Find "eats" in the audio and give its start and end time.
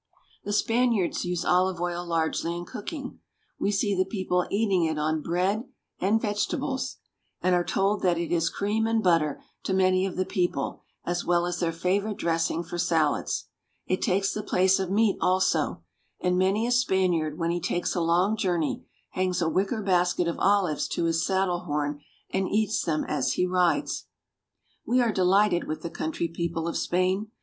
22.49-22.81